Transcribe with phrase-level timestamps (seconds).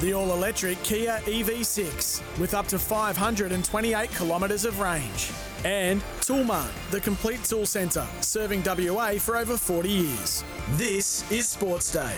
[0.00, 5.30] The all electric Kia EV6 with up to 528 kilometres of range.
[5.64, 10.42] And Toolmart, the complete tool centre, serving WA for over 40 years.
[10.70, 12.16] This is Sports Day.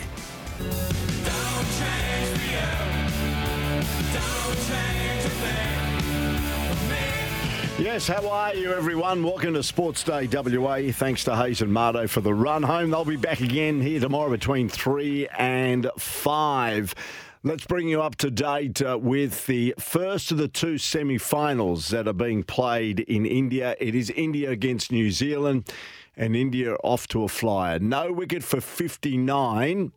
[7.78, 9.25] Yes, how are you, everyone?
[9.25, 10.92] Welcome to Sports Day WA.
[10.92, 12.91] Thanks to Hayes and Mardo for the run home.
[12.91, 16.95] They'll be back again here tomorrow between 3 and 5.
[17.43, 21.89] Let's bring you up to date uh, with the first of the two semi finals
[21.89, 23.75] that are being played in India.
[23.81, 25.69] It is India against New Zealand,
[26.17, 27.78] and India off to a flyer.
[27.78, 29.93] No wicket for 59.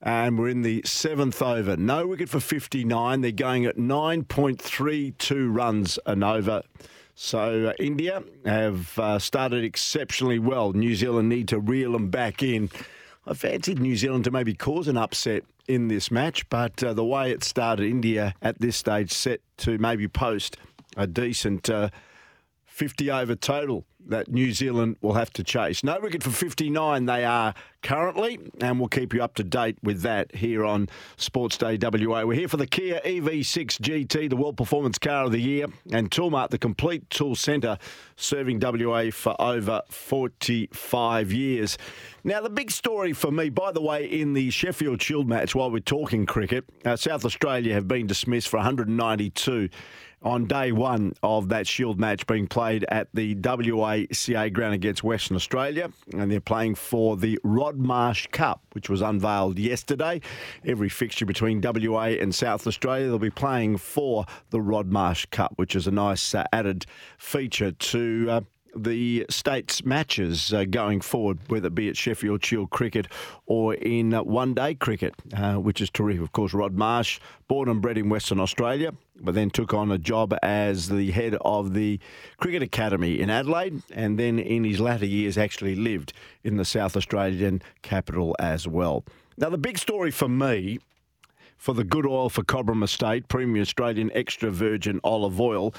[0.00, 1.76] And we're in the seventh over.
[1.76, 3.20] No wicket for 59.
[3.20, 6.62] They're going at 9.32 runs an over.
[7.16, 10.72] So uh, India have uh, started exceptionally well.
[10.72, 12.70] New Zealand need to reel them back in.
[13.26, 17.04] I fancied New Zealand to maybe cause an upset in this match, but uh, the
[17.04, 20.56] way it started, India at this stage set to maybe post
[20.96, 21.90] a decent uh,
[22.64, 25.84] 50 over total that New Zealand will have to chase.
[25.84, 30.02] No wicket for 59 they are currently, and we'll keep you up to date with
[30.02, 32.24] that here on Sports Day WA.
[32.24, 36.10] We're here for the Kia EV6 GT, the World Performance Car of the Year, and
[36.10, 37.78] Toolmart, the complete tool centre,
[38.16, 41.78] serving WA for over 45 years.
[42.24, 45.70] Now, the big story for me, by the way, in the Sheffield Shield match, while
[45.70, 49.68] we're talking cricket, uh, South Australia have been dismissed for 192
[50.22, 55.36] on day one of that Shield match being played at the WACA ground against Western
[55.36, 55.90] Australia.
[56.12, 60.20] And they're playing for the Rod Marsh Cup, which was unveiled yesterday.
[60.64, 65.52] Every fixture between WA and South Australia, they'll be playing for the Rod Marsh Cup,
[65.56, 66.86] which is a nice uh, added
[67.18, 68.26] feature to.
[68.30, 68.40] Uh,
[68.78, 73.08] the state's matches uh, going forward, whether it be at Sheffield Shield cricket
[73.46, 76.22] or in uh, one day cricket, uh, which is terrific.
[76.22, 79.98] Of course, Rod Marsh, born and bred in Western Australia, but then took on a
[79.98, 82.00] job as the head of the
[82.38, 86.12] Cricket Academy in Adelaide, and then in his latter years actually lived
[86.44, 89.04] in the South Australian capital as well.
[89.36, 90.78] Now, the big story for me
[91.58, 95.74] for the good oil for Cobram Estate, premium Australian extra virgin olive oil,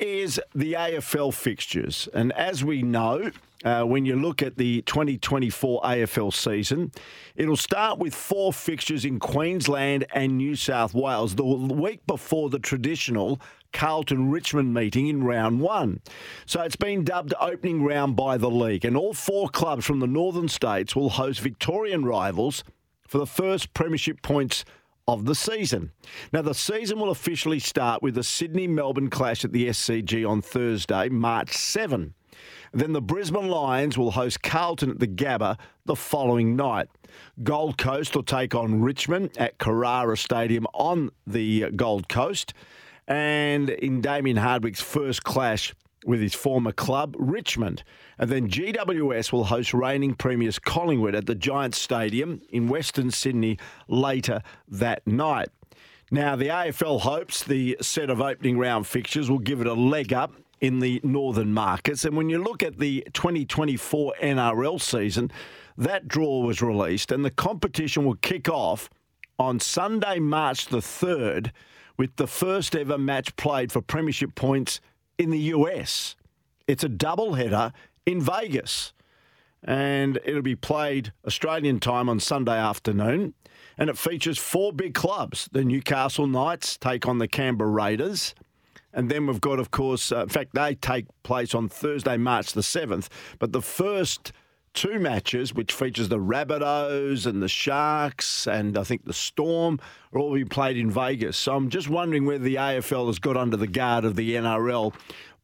[0.00, 2.08] is the AFL fixtures.
[2.12, 3.30] And as we know,
[3.64, 6.92] uh, when you look at the 2024 AFL season,
[7.36, 12.58] it'll start with four fixtures in Queensland and New South Wales the week before the
[12.58, 13.40] traditional
[13.72, 16.00] Carlton Richmond meeting in round one.
[16.46, 20.06] So it's been dubbed opening round by the league, and all four clubs from the
[20.06, 22.64] northern states will host Victorian rivals
[23.06, 24.64] for the first premiership points
[25.14, 25.92] of the season.
[26.32, 30.42] Now, the season will officially start with the Sydney Melbourne clash at the SCG on
[30.42, 32.14] Thursday, March 7.
[32.72, 36.88] Then the Brisbane Lions will host Carlton at the Gabba the following night.
[37.42, 42.54] Gold Coast will take on Richmond at Carrara Stadium on the uh, Gold Coast.
[43.08, 45.74] And in Damien Hardwick's first clash
[46.04, 47.82] with his former club, Richmond.
[48.18, 53.58] And then GWS will host reigning premiers Collingwood at the Giants Stadium in Western Sydney
[53.88, 55.48] later that night.
[56.10, 60.12] Now, the AFL hopes the set of opening round fixtures will give it a leg
[60.12, 62.04] up in the northern markets.
[62.04, 65.30] And when you look at the 2024 NRL season,
[65.78, 68.90] that draw was released and the competition will kick off
[69.38, 71.52] on Sunday, March the 3rd,
[71.96, 74.80] with the first ever match played for premiership points
[75.20, 76.16] in the US.
[76.66, 77.72] It's a double header
[78.06, 78.94] in Vegas.
[79.62, 83.34] And it'll be played Australian time on Sunday afternoon.
[83.76, 85.48] And it features four big clubs.
[85.52, 88.34] The Newcastle Knights take on the Canberra Raiders.
[88.94, 92.54] And then we've got, of course, uh, in fact, they take place on Thursday, March
[92.54, 93.08] the 7th.
[93.38, 94.32] But the first
[94.74, 99.80] two matches, which features the Rabbitohs and the Sharks, and I think the Storm,
[100.12, 101.36] are all being played in Vegas.
[101.36, 104.94] So I'm just wondering whether the AFL has got under the guard of the NRL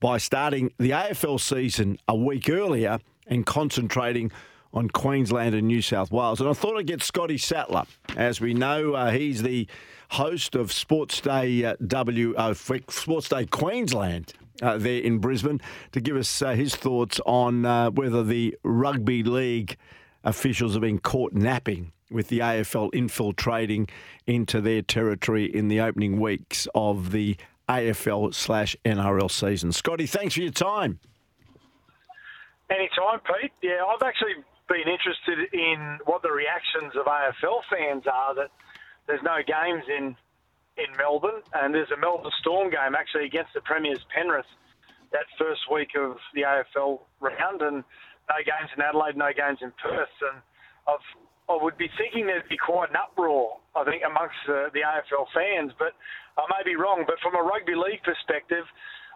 [0.00, 4.30] by starting the AFL season a week earlier and concentrating
[4.72, 6.40] on Queensland and New South Wales.
[6.40, 7.84] And I thought I'd get Scotty Sattler.
[8.16, 9.66] As we know, uh, he's the
[10.10, 15.60] host of Sports Day uh, W uh, Sports Day Queensland uh, there in Brisbane
[15.92, 19.76] to give us uh, his thoughts on uh, whether the rugby league
[20.24, 23.88] officials have been caught napping with the AFL infiltrating
[24.26, 27.36] into their territory in the opening weeks of the
[27.68, 29.72] AFL slash NRL season.
[29.72, 31.00] Scotty, thanks for your time.
[32.70, 33.52] Anytime, Pete.
[33.62, 34.34] Yeah, I've actually
[34.68, 38.50] been interested in what the reactions of AFL fans are that
[39.06, 40.16] there's no games in
[40.76, 44.48] in Melbourne, and there's a Melbourne Storm game actually against the Premiers Penrith
[45.12, 47.84] that first week of the AFL round, and
[48.28, 50.42] no games in Adelaide, no games in Perth, and
[50.88, 51.06] I've,
[51.48, 55.26] I would be thinking there'd be quite an uproar, I think, amongst the, the AFL
[55.32, 55.94] fans, but
[56.36, 57.04] I may be wrong.
[57.06, 58.64] But from a rugby league perspective,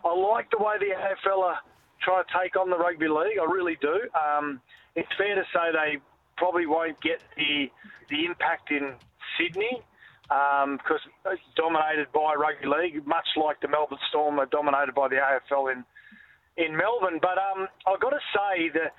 [0.05, 1.61] I like the way the AFL are
[2.01, 3.37] trying to take on the rugby league.
[3.37, 4.09] I really do.
[4.15, 4.61] Um,
[4.95, 5.99] it's fair to say they
[6.37, 7.69] probably won't get the
[8.09, 8.95] the impact in
[9.39, 9.83] Sydney
[10.31, 15.11] because um, it's dominated by rugby league, much like the Melbourne Storm are dominated by
[15.11, 15.83] the AFL in
[16.55, 17.19] in Melbourne.
[17.19, 18.95] But um, I've got to say that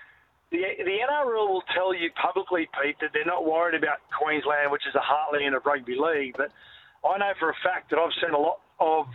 [0.52, 4.84] the the NRL will tell you publicly, Pete, that they're not worried about Queensland, which
[4.84, 6.36] is a heartland of rugby league.
[6.36, 6.52] But
[7.08, 9.08] I know for a fact that I've seen a lot of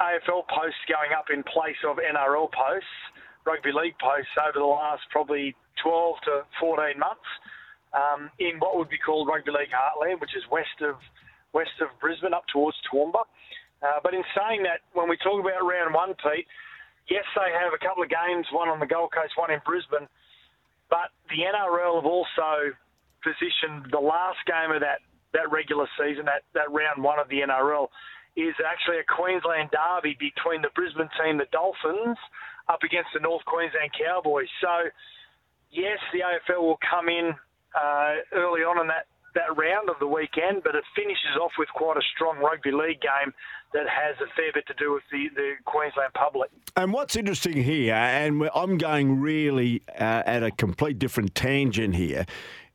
[0.00, 2.96] AFL posts going up in place of NRL posts,
[3.44, 5.52] rugby league posts over the last probably
[5.84, 7.28] 12 to 14 months
[7.92, 10.96] um, in what would be called Rugby League Heartland, which is west of
[11.52, 13.28] west of Brisbane up towards Toowoomba.
[13.82, 16.46] Uh, but in saying that, when we talk about round one, Pete,
[17.10, 20.08] yes, they have a couple of games, one on the Gold Coast, one in Brisbane,
[20.88, 22.72] but the NRL have also
[23.20, 25.00] positioned the last game of that,
[25.32, 27.88] that regular season, that, that round one of the NRL,
[28.36, 32.16] is actually a Queensland derby between the Brisbane team, the Dolphins,
[32.68, 34.48] up against the North Queensland Cowboys.
[34.60, 34.88] So,
[35.70, 37.34] yes, the AFL will come in
[37.74, 41.68] uh, early on in that, that round of the weekend, but it finishes off with
[41.74, 43.32] quite a strong rugby league game
[43.72, 46.50] that has a fair bit to do with the, the Queensland public.
[46.76, 52.26] And what's interesting here, and I'm going really uh, at a complete different tangent here,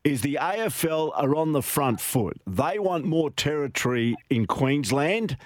[0.04, 2.40] is the AFL are on the front foot.
[2.46, 5.36] They want more territory in Queensland,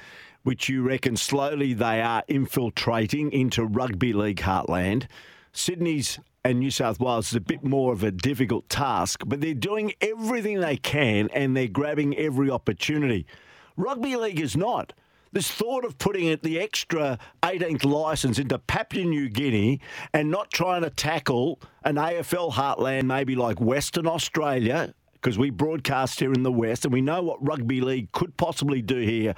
[0.43, 5.07] which you reckon slowly they are infiltrating into rugby league heartland.
[5.53, 9.55] Sydney's and New South Wales is a bit more of a difficult task, but they're
[9.55, 13.27] doing everything they can and they're grabbing every opportunity.
[13.77, 14.93] Rugby league is not.
[15.31, 19.81] This thought of putting the extra 18th license into Papua New Guinea
[20.13, 26.21] and not trying to tackle an AFL heartland, maybe like Western Australia, because we broadcast
[26.21, 29.35] here in the West and we know what rugby league could possibly do here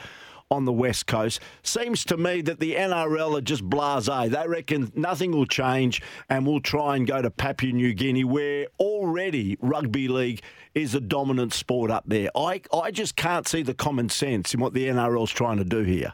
[0.50, 1.40] on the West Coast.
[1.62, 4.30] Seems to me that the NRL are just blasé.
[4.30, 8.66] They reckon nothing will change and we'll try and go to Papua New Guinea where
[8.78, 10.42] already rugby league
[10.74, 12.30] is a dominant sport up there.
[12.36, 15.82] I, I just can't see the common sense in what the NRL's trying to do
[15.82, 16.12] here.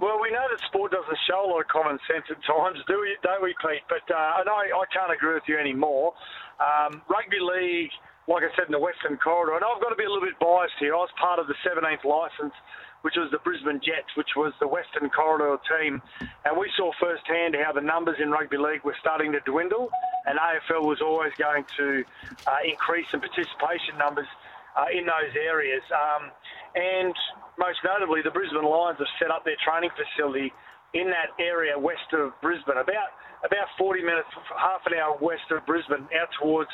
[0.00, 3.00] Well, we know that sport doesn't show a lot of common sense at times, do
[3.00, 3.84] we, don't we, Pete?
[3.86, 6.14] But uh, and I, I can't agree with you anymore.
[6.56, 7.90] Um, rugby league
[8.28, 9.56] like I said, in the Western Corridor.
[9.56, 10.94] And I've got to be a little bit biased here.
[10.94, 12.54] I was part of the 17th licence,
[13.02, 16.02] which was the Brisbane Jets, which was the Western Corridor team.
[16.44, 19.90] And we saw firsthand how the numbers in rugby league were starting to dwindle,
[20.26, 22.04] and AFL was always going to
[22.46, 24.28] uh, increase in participation numbers
[24.76, 25.82] uh, in those areas.
[25.90, 26.30] Um,
[26.74, 27.14] and
[27.58, 30.52] most notably, the Brisbane Lions have set up their training facility
[30.92, 35.64] in that area west of Brisbane, about about 40 minutes, half an hour west of
[35.64, 36.68] Brisbane, out towards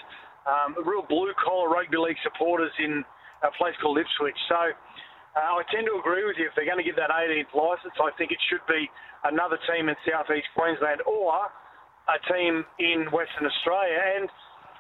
[0.47, 3.05] um, real blue collar rugby league supporters in
[3.43, 4.39] a place called Ipswich.
[4.49, 4.73] So
[5.37, 6.49] uh, I tend to agree with you.
[6.49, 8.89] If they're going to give that 18th licence, I think it should be
[9.27, 11.51] another team in southeast Queensland or
[12.09, 13.99] a team in Western Australia.
[14.17, 14.31] And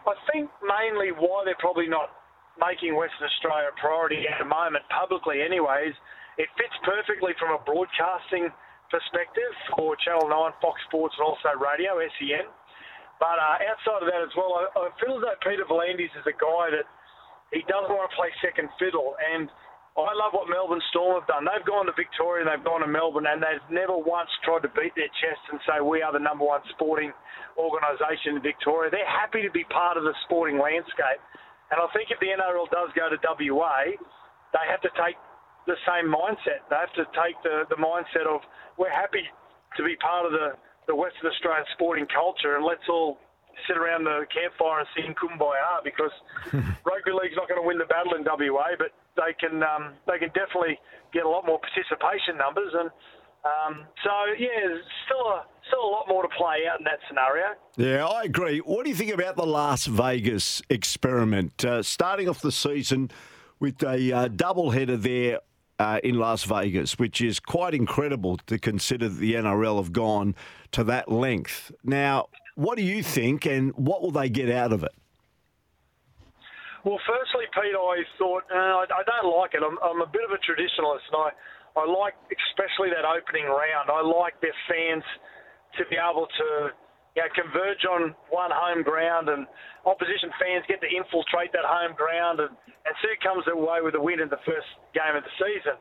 [0.07, 2.15] I think mainly why they're probably not
[2.57, 5.93] making Western Australia a priority at the moment, publicly, anyways,
[6.41, 8.49] it fits perfectly from a broadcasting
[8.89, 12.49] perspective for Channel 9, Fox Sports, and also radio, SEN.
[13.19, 16.37] But uh, outside of that as well, I, I feel though Peter V'landys is a
[16.37, 16.87] guy that
[17.53, 19.17] he doesn't want to play second fiddle.
[19.17, 19.49] And
[19.97, 21.49] I love what Melbourne Storm have done.
[21.49, 24.73] They've gone to Victoria and they've gone to Melbourne and they've never once tried to
[24.77, 27.17] beat their chest and say we are the number one sporting
[27.57, 28.93] organisation in Victoria.
[28.93, 31.21] They're happy to be part of the sporting landscape.
[31.73, 33.97] And I think if the NRL does go to WA,
[34.53, 35.17] they have to take
[35.65, 36.69] the same mindset.
[36.69, 38.45] They have to take the, the mindset of
[38.77, 39.25] we're happy
[39.77, 43.19] to be part of the the Western Australian sporting culture, and let's all
[43.67, 46.13] sit around the campfire and sing kumbaya because
[46.85, 50.19] rugby league's not going to win the battle in WA, but they can um, they
[50.19, 50.79] can definitely
[51.13, 52.91] get a lot more participation numbers and.
[53.47, 54.75] Um, so yeah,
[55.05, 57.55] still a still a lot more to play out in that scenario.
[57.77, 58.59] Yeah, I agree.
[58.59, 61.65] What do you think about the Las Vegas experiment?
[61.65, 63.09] Uh, starting off the season
[63.61, 65.39] with a uh, double header there
[65.79, 70.35] uh, in Las Vegas, which is quite incredible to consider that the NRL have gone
[70.73, 71.73] to that length.
[71.85, 74.93] Now, what do you think, and what will they get out of it?
[76.85, 79.63] Well, firstly, Pete, I thought uh, I, don't like it.
[79.63, 81.31] I'm, I'm, a bit of a traditionalist, and I,
[81.81, 83.91] I like especially that opening round.
[83.91, 85.03] I like their fans
[85.79, 86.71] to be able to
[87.17, 89.49] you know, converge on one home ground and
[89.89, 93.97] opposition fans get to infiltrate that home ground and, and see who comes away with
[93.97, 95.81] a win in the first game of the season.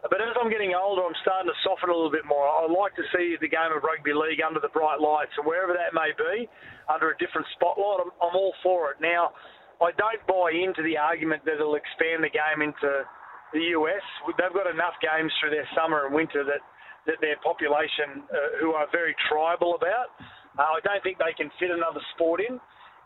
[0.00, 2.48] But as I'm getting older, I'm starting to soften a little bit more.
[2.48, 5.76] I like to see the game of rugby league under the bright lights, and wherever
[5.76, 6.48] that may be,
[6.88, 9.04] under a different spotlight, I'm, I'm all for it.
[9.04, 9.36] Now,
[9.84, 13.04] I don't buy into the argument that it'll expand the game into
[13.52, 14.00] the US.
[14.40, 16.64] They've got enough games through their summer and winter that,
[17.04, 20.16] that their population, uh, who are very tribal about,
[20.58, 22.58] uh, I don't think they can fit another sport in,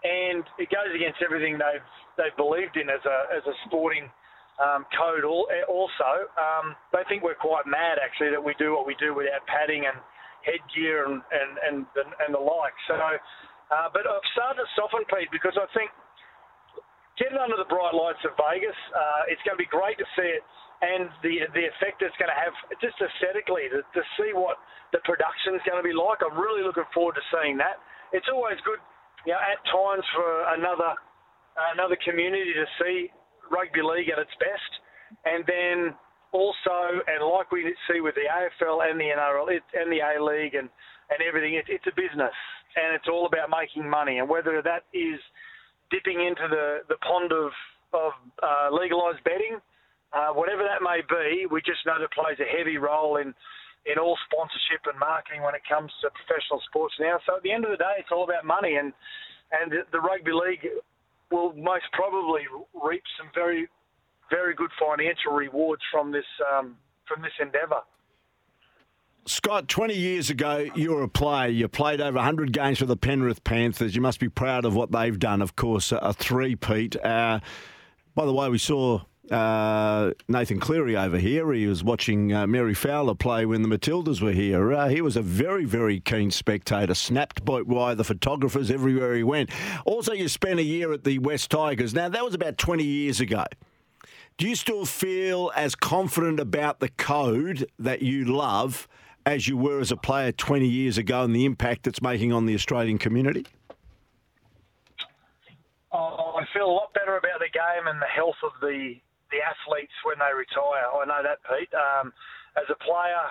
[0.05, 1.85] and it goes against everything they've
[2.17, 4.09] they've believed in as a as a sporting
[4.61, 5.25] um, code.
[5.25, 9.45] Also, um, they think we're quite mad actually that we do what we do without
[9.49, 9.99] padding and
[10.45, 12.77] headgear and and and the, and the like.
[12.89, 15.91] So, uh, but I've started to soften, Pete, because I think
[17.17, 20.29] getting under the bright lights of Vegas, uh, it's going to be great to see
[20.29, 20.45] it
[20.85, 22.53] and the the effect it's going to have
[22.85, 24.61] just aesthetically to, to see what
[24.93, 26.21] the production is going to be like.
[26.21, 27.81] I'm really looking forward to seeing that.
[28.13, 28.79] It's always good,
[29.25, 30.93] you know, at times for another
[31.73, 33.09] another community to see
[33.49, 34.73] rugby league at its best,
[35.25, 35.97] and then
[36.35, 40.21] also, and like we see with the AFL and the NRL it, and the A
[40.21, 40.69] League and
[41.09, 42.35] and everything, it, it's a business
[42.77, 44.19] and it's all about making money.
[44.19, 45.21] And whether that is
[45.91, 47.51] dipping into the the pond of
[47.95, 48.13] of
[48.43, 49.63] uh, legalised betting,
[50.15, 53.35] uh, whatever that may be, we just know that plays a heavy role in
[53.87, 57.19] in all sponsorship and marketing when it comes to professional sports now.
[57.27, 58.93] So at the end of the day, it's all about money, and
[59.53, 60.67] and the rugby league
[61.31, 62.43] will most probably
[62.73, 63.69] reap some very
[64.31, 67.83] very good financial rewards from this um, from this endeavour.
[69.27, 71.49] Scott, 20 years ago, you were a player.
[71.49, 73.97] You played over 100 games for the Penrith Panthers.
[73.97, 77.03] You must be proud of what they've done, of course, a three-peat.
[77.03, 77.41] Uh,
[78.15, 79.01] by the way, we saw
[79.31, 81.53] uh, Nathan Cleary over here.
[81.53, 84.73] He was watching uh, Mary Fowler play when the Matildas were here.
[84.73, 89.51] Uh, he was a very, very keen spectator, snapped by the photographers everywhere he went.
[89.85, 91.95] Also, you spent a year at the West Tigers.
[91.95, 93.45] Now, that was about 20 years ago.
[94.37, 98.89] Do you still feel as confident about the code that you love
[99.25, 102.45] as you were as a player 20 years ago and the impact it's making on
[102.45, 103.47] the Australian community?
[105.93, 108.97] Oh, I feel a lot better about the game and the health of the
[109.35, 110.87] the athletes when they retire.
[110.87, 111.75] I know that, Pete.
[111.75, 112.15] Um,
[112.55, 113.27] as a player,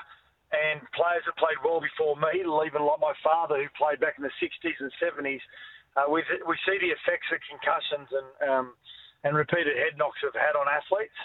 [0.54, 4.24] and players that played well before me, even like my father who played back in
[4.24, 5.42] the 60s and 70s,
[5.98, 8.66] uh, we we see the effects that concussions and um,
[9.26, 11.16] and repeated head knocks have had on athletes.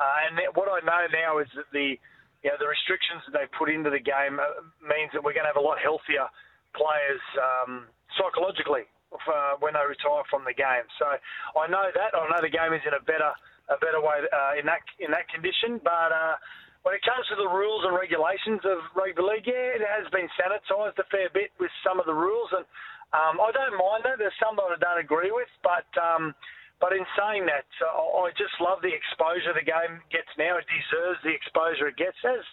[0.00, 1.96] Uh, and what I know now is that the
[2.44, 5.48] you know, the restrictions that they put into the game uh, means that we're going
[5.48, 6.28] to have a lot healthier
[6.76, 7.88] players um,
[8.20, 10.84] psychologically uh, when they retire from the game.
[11.00, 11.08] So
[11.56, 12.12] I know that.
[12.12, 13.32] I know the game is in a better
[13.68, 15.80] a better way uh, in that in that condition.
[15.82, 16.36] But uh,
[16.84, 20.28] when it comes to the rules and regulations of rugby league, yeah, it has been
[20.36, 22.64] sanitised a fair bit with some of the rules, and
[23.16, 24.20] um, I don't mind that.
[24.20, 26.34] There's some that I don't agree with, but um,
[26.80, 30.60] but in saying that, uh, I just love the exposure the game gets now.
[30.60, 32.44] It deserves the exposure it gets, as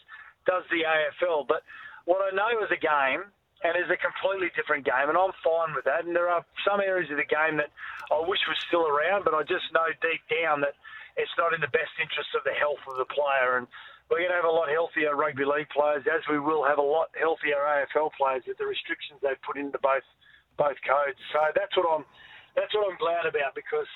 [0.47, 1.47] does the AFL.
[1.47, 1.67] But
[2.05, 3.27] what I know is a game
[3.63, 6.05] and it's a completely different game, and I'm fine with that.
[6.05, 7.69] And there are some areas of the game that
[8.09, 10.73] I wish was still around, but I just know deep down that
[11.17, 13.57] it's not in the best interest of the health of the player.
[13.57, 13.67] And
[14.09, 16.85] we're going to have a lot healthier rugby league players, as we will have a
[16.85, 20.05] lot healthier AFL players with the restrictions they've put into both
[20.59, 21.19] both codes.
[21.31, 22.05] So that's what I'm
[22.55, 23.87] that's what I'm glad about because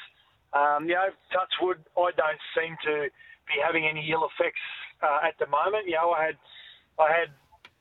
[0.56, 3.12] um, you know, touch wood, I don't seem to
[3.46, 4.64] be having any ill effects
[5.04, 5.84] uh, at the moment.
[5.86, 6.38] You know, I had
[6.96, 7.30] I had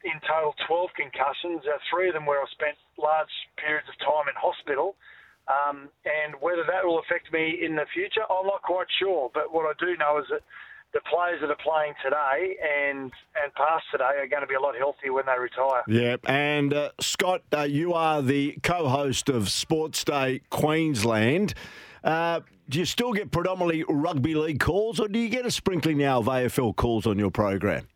[0.02, 4.28] in total 12 concussions, uh, three of them where I spent large periods of time
[4.28, 4.98] in hospital.
[5.46, 9.30] Um, and whether that will affect me in the future, I'm not quite sure.
[9.34, 10.40] But what I do know is that
[10.94, 14.60] the players that are playing today and and past today are going to be a
[14.60, 15.82] lot healthier when they retire.
[15.88, 21.54] Yeah, and uh, Scott, uh, you are the co-host of Sports Day Queensland.
[22.02, 25.98] Uh, do you still get predominantly rugby league calls, or do you get a sprinkling
[25.98, 27.88] now of AFL calls on your program?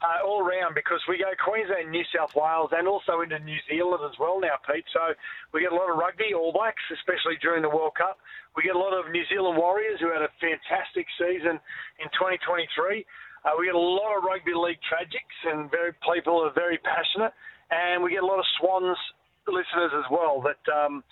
[0.00, 4.00] Uh, all round because we go Queensland, New South Wales, and also into New Zealand
[4.04, 4.84] as well now, Pete.
[4.92, 5.12] So
[5.52, 8.18] we get a lot of rugby, All Blacks, especially during the World Cup.
[8.56, 11.60] We get a lot of New Zealand Warriors who had a fantastic season
[12.00, 13.04] in 2023.
[13.44, 17.32] Uh, we get a lot of rugby league tragics, and very people are very passionate.
[17.70, 18.98] And we get a lot of Swans
[19.46, 21.04] listeners as well that um,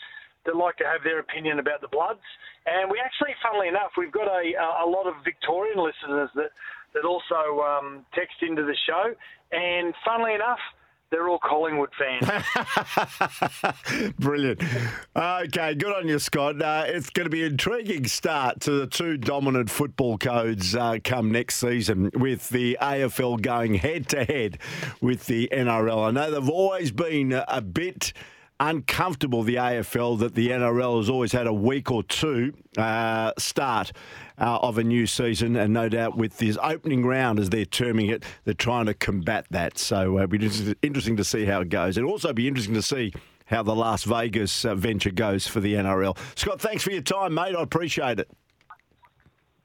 [0.45, 2.25] that like to have their opinion about the Bloods.
[2.67, 4.43] And we actually, funnily enough, we've got a
[4.85, 6.53] a lot of Victorian listeners that
[6.95, 9.15] that also um, text into the show.
[9.53, 10.59] And funnily enough,
[11.11, 12.29] they're all Collingwood fans.
[14.19, 14.63] Brilliant.
[15.17, 16.61] Okay, good on you, Scott.
[16.61, 20.99] Uh, it's going to be an intriguing start to the two dominant football codes uh,
[21.03, 24.59] come next season with the AFL going head to head
[25.01, 26.09] with the NRL.
[26.09, 28.13] I know they've always been a bit
[28.61, 33.93] uncomfortable, the AFL, that the NRL has always had a week or two uh, start
[34.39, 35.57] uh, of a new season.
[35.57, 39.47] And no doubt with this opening round, as they're terming it, they're trying to combat
[39.51, 39.79] that.
[39.79, 41.97] So uh, it'll be interesting to see how it goes.
[41.97, 43.13] It'll also be interesting to see
[43.47, 46.17] how the Las Vegas uh, venture goes for the NRL.
[46.37, 47.55] Scott, thanks for your time, mate.
[47.57, 48.31] I appreciate it.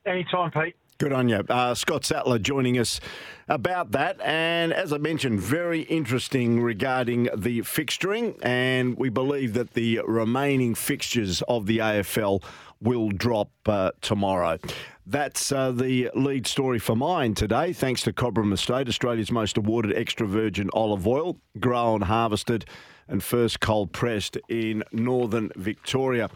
[0.05, 0.75] Anytime, Pete.
[1.00, 1.43] Good on you.
[1.50, 3.00] Uh, Scott Sattler joining us
[3.47, 4.21] about that.
[4.21, 8.38] And as I mentioned, very interesting regarding the fixturing.
[8.43, 12.43] And we believe that the remaining fixtures of the AFL
[12.83, 14.57] will drop uh, tomorrow.
[15.05, 17.73] That's uh, the lead story for mine today.
[17.73, 22.65] Thanks to Cobram Estate, Australia's most awarded extra virgin olive oil, grown, harvested
[23.07, 26.29] and first cold pressed in northern Victoria.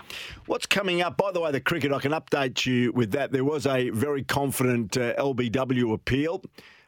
[0.45, 1.17] What's coming up?
[1.17, 3.31] By the way, the cricket, I can update you with that.
[3.31, 6.43] There was a very confident uh, LBW appeal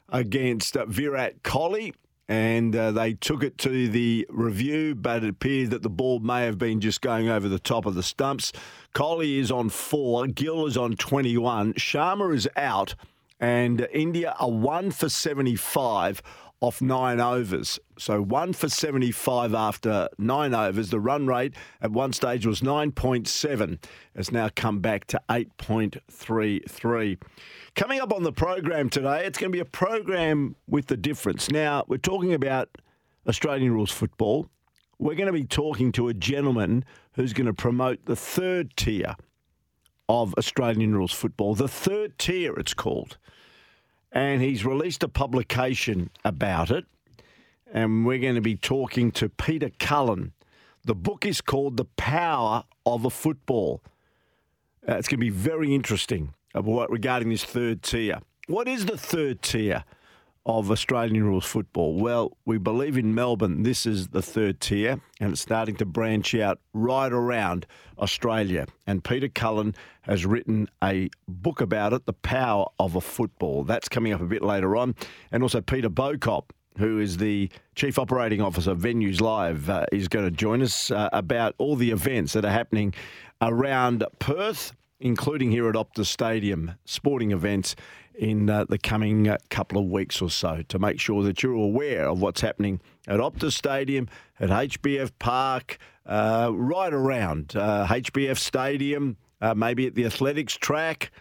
[0.09, 1.93] against uh, Virat Kohli
[2.29, 6.45] and uh, they took it to the review, but it appeared that the ball may
[6.45, 8.53] have been just going over the top of the stumps.
[8.93, 12.93] Kohli is on four, Gill is on 21, Sharma is out,
[13.39, 16.21] and India are one for 75
[16.61, 17.79] off nine overs.
[17.97, 20.89] So one for 75 after nine overs.
[20.89, 23.81] The run rate at one stage was 9.7.
[24.15, 27.21] Has now come back to 8.33.
[27.75, 31.49] Coming up on the program today, it's going to be a program with the difference.
[31.49, 32.69] Now, we're talking about
[33.27, 34.49] Australian rules football.
[34.97, 39.15] We're going to be talking to a gentleman who's going to promote the third tier
[40.09, 41.55] of Australian rules football.
[41.55, 43.17] The third tier, it's called
[44.11, 46.85] and he's released a publication about it.
[47.71, 50.33] And we're going to be talking to Peter Cullen.
[50.85, 53.83] The book is called The Power of a Football.
[54.87, 58.19] Uh, it's going to be very interesting regarding this third tier.
[58.47, 59.83] What is the third tier?
[60.45, 61.95] Of Australian rules football?
[61.95, 66.33] Well, we believe in Melbourne this is the third tier and it's starting to branch
[66.35, 67.65] out right around
[67.99, 68.65] Australia.
[68.87, 73.63] And Peter Cullen has written a book about it, The Power of a Football.
[73.63, 74.95] That's coming up a bit later on.
[75.31, 76.45] And also Peter Bocop,
[76.77, 80.91] who is the Chief Operating Officer of Venues Live, uh, is going to join us
[80.91, 82.93] uh, about all the events that are happening
[83.41, 87.75] around Perth, including here at Optus Stadium, sporting events
[88.19, 92.05] in uh, the coming couple of weeks or so to make sure that you're aware
[92.09, 99.15] of what's happening at Optus Stadium, at HBF Park, uh, right around HBF uh, Stadium,
[99.41, 101.11] uh, maybe at the athletics track.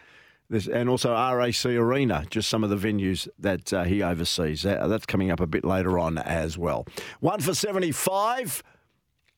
[0.51, 4.63] and also RAC Arena, just some of the venues that uh, he oversees.
[4.63, 6.85] that's coming up a bit later on as well.
[7.21, 8.65] One for 75.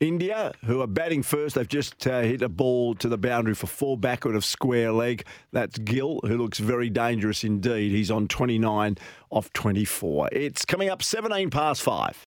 [0.01, 3.67] India, who are batting first, they've just uh, hit a ball to the boundary for
[3.67, 5.27] four backward of square leg.
[5.53, 7.93] That's Gill, who looks very dangerous indeed.
[7.93, 8.97] He's on 29
[9.29, 10.31] off 24.
[10.33, 12.19] It's coming up 17 past five.